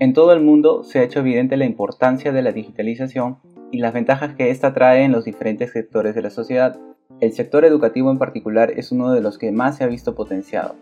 En 0.00 0.12
todo 0.12 0.32
el 0.32 0.40
mundo 0.40 0.84
se 0.84 1.00
ha 1.00 1.02
hecho 1.02 1.18
evidente 1.18 1.56
la 1.56 1.64
importancia 1.64 2.30
de 2.30 2.40
la 2.40 2.52
digitalización 2.52 3.38
y 3.72 3.78
las 3.78 3.92
ventajas 3.92 4.34
que 4.34 4.50
ésta 4.50 4.72
trae 4.72 5.02
en 5.02 5.10
los 5.10 5.24
diferentes 5.24 5.72
sectores 5.72 6.14
de 6.14 6.22
la 6.22 6.30
sociedad. 6.30 6.78
El 7.18 7.32
sector 7.32 7.64
educativo 7.64 8.12
en 8.12 8.18
particular 8.18 8.70
es 8.76 8.92
uno 8.92 9.12
de 9.12 9.20
los 9.20 9.38
que 9.38 9.50
más 9.50 9.76
se 9.76 9.82
ha 9.82 9.88
visto 9.88 10.14
potenciado. 10.14 10.76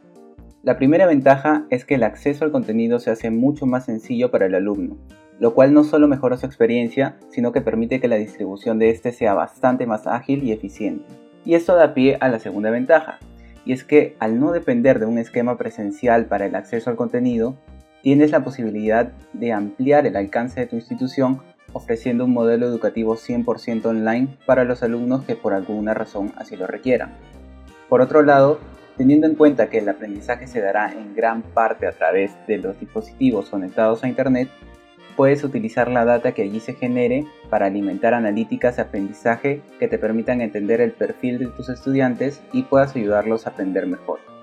La 0.62 0.76
primera 0.76 1.06
ventaja 1.06 1.64
es 1.71 1.87
que 1.87 1.94
el 1.94 2.02
acceso 2.02 2.44
al 2.44 2.52
contenido 2.52 2.98
se 2.98 3.10
hace 3.10 3.30
mucho 3.30 3.64
más 3.64 3.87
sencillo 3.87 4.30
para 4.30 4.47
el 4.47 4.54
alumno, 4.54 4.98
lo 5.40 5.54
cual 5.54 5.72
no 5.72 5.83
solo 5.83 6.08
mejora 6.08 6.37
su 6.37 6.44
experiencia, 6.44 7.17
sino 7.30 7.53
que 7.53 7.62
permite 7.62 8.01
que 8.01 8.08
la 8.08 8.17
distribución 8.17 8.78
de 8.78 8.90
este 8.90 9.12
sea 9.12 9.33
bastante 9.33 9.87
más 9.87 10.06
ágil 10.06 10.42
y 10.44 10.53
eficiente. 10.53 11.06
Y 11.46 11.54
esto 11.54 11.74
da 11.74 11.94
pie 11.94 12.19
a 12.21 12.28
la 12.28 12.38
segunda 12.38 12.71
ventaja, 12.71 13.19
y 13.64 13.72
es 13.72 13.83
que 13.83 14.14
al 14.19 14.38
no 14.38 14.53
depender 14.53 14.98
de 14.98 15.06
un 15.06 15.17
esquema 15.17 15.56
presencial 15.56 16.27
para 16.27 16.45
el 16.45 16.55
acceso 16.55 16.91
al 16.91 16.96
contenido, 16.96 17.56
tienes 18.06 18.30
la 18.30 18.45
posibilidad 18.45 19.10
de 19.32 19.52
ampliar 19.52 20.06
el 20.06 20.14
alcance 20.14 20.60
de 20.60 20.66
tu 20.66 20.77
institución 20.77 21.41
ofreciendo 21.73 22.24
un 22.24 22.33
modelo 22.33 22.64
educativo 22.64 23.16
100% 23.16 23.84
online 23.84 24.28
para 24.47 24.62
los 24.62 24.84
alumnos 24.84 25.24
que 25.24 25.34
por 25.34 25.52
alguna 25.52 25.92
razón 25.92 26.33
así 26.37 26.55
lo 26.55 26.69
requieran. 26.69 27.16
Por 27.88 28.00
otro 28.00 28.23
lado, 28.23 28.61
teniendo 28.97 29.27
en 29.27 29.34
cuenta 29.34 29.70
que 29.70 29.78
el 29.78 29.88
aprendizaje 29.88 30.47
se 30.47 30.61
dará 30.61 30.92
en 30.92 31.16
gran 31.16 31.42
parte 31.42 31.88
a 31.88 31.91
través 31.91 32.30
de 32.47 32.59
los 32.59 32.78
dispositivos 32.78 33.50
conectados 33.50 34.05
a 34.05 34.09
Internet, 34.09 34.50
puedes 35.16 35.42
utilizar 35.42 35.91
la 35.91 36.05
data 36.05 36.30
que 36.30 36.42
allí 36.42 36.61
se 36.61 36.75
genere 36.75 37.25
para 37.50 37.66
alimentar 37.66 38.14
analíticas 38.14 38.77
de 38.77 38.83
aprendizaje 38.83 39.62
que 39.80 39.88
te 39.88 39.98
permitan 39.98 40.42
entender 40.42 40.80
el 40.80 40.92
perfil 40.92 41.41
de 41.41 41.47
tus 41.47 41.69
estudiantes 41.70 42.41
y 42.52 42.62
puedas 42.62 42.95
ayudarlos 42.95 43.48
a 43.48 43.50
aprender 43.50 43.84
mejor. 43.88 44.36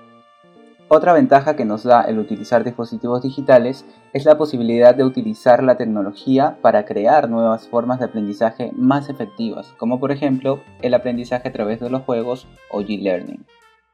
Otra 0.88 1.14
ventaja 1.14 1.56
que 1.56 1.64
nos 1.64 1.82
da 1.82 2.02
el 2.02 2.18
utilizar 2.18 2.62
dispositivos 2.62 3.22
digitales 3.22 3.86
es 4.12 4.26
la 4.26 4.36
posibilidad 4.36 4.94
de 4.94 5.04
utilizar 5.04 5.62
la 5.62 5.76
tecnología 5.76 6.58
para 6.60 6.84
crear 6.84 7.30
nuevas 7.30 7.66
formas 7.68 7.98
de 7.98 8.04
aprendizaje 8.04 8.70
más 8.76 9.08
efectivas, 9.08 9.72
como 9.78 9.98
por 9.98 10.12
ejemplo 10.12 10.60
el 10.82 10.92
aprendizaje 10.92 11.48
a 11.48 11.52
través 11.52 11.80
de 11.80 11.88
los 11.88 12.02
juegos 12.02 12.46
o 12.70 12.82
G-Learning. 12.82 13.46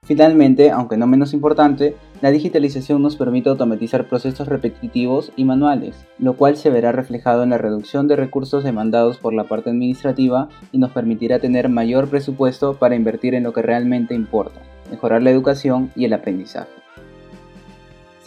Finalmente, 0.02 0.70
aunque 0.70 0.96
no 0.96 1.06
menos 1.06 1.32
importante, 1.32 1.94
la 2.22 2.32
digitalización 2.32 3.02
nos 3.02 3.16
permite 3.16 3.50
automatizar 3.50 4.08
procesos 4.08 4.48
repetitivos 4.48 5.30
y 5.36 5.44
manuales, 5.44 6.06
lo 6.18 6.34
cual 6.34 6.56
se 6.56 6.70
verá 6.70 6.90
reflejado 6.90 7.44
en 7.44 7.50
la 7.50 7.58
reducción 7.58 8.08
de 8.08 8.16
recursos 8.16 8.64
demandados 8.64 9.18
por 9.18 9.32
la 9.32 9.44
parte 9.44 9.70
administrativa 9.70 10.48
y 10.72 10.78
nos 10.78 10.90
permitirá 10.90 11.38
tener 11.38 11.68
mayor 11.68 12.08
presupuesto 12.08 12.74
para 12.74 12.96
invertir 12.96 13.34
en 13.34 13.44
lo 13.44 13.52
que 13.52 13.62
realmente 13.62 14.14
importa, 14.14 14.60
mejorar 14.90 15.22
la 15.22 15.30
educación 15.30 15.92
y 15.94 16.06
el 16.06 16.14
aprendizaje. 16.14 16.79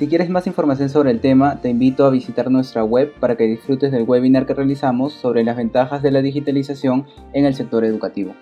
Si 0.03 0.09
quieres 0.09 0.29
más 0.29 0.47
información 0.47 0.89
sobre 0.89 1.11
el 1.11 1.21
tema, 1.21 1.61
te 1.61 1.69
invito 1.69 2.05
a 2.05 2.09
visitar 2.09 2.51
nuestra 2.51 2.83
web 2.83 3.13
para 3.21 3.37
que 3.37 3.45
disfrutes 3.45 3.89
del 3.89 4.03
webinar 4.03 4.45
que 4.45 4.53
realizamos 4.53 5.13
sobre 5.13 5.45
las 5.45 5.55
ventajas 5.55 6.01
de 6.01 6.11
la 6.11 6.21
digitalización 6.21 7.05
en 7.31 7.45
el 7.45 7.55
sector 7.55 7.85
educativo. 7.85 8.35